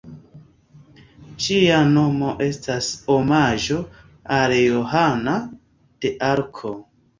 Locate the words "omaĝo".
3.17-3.79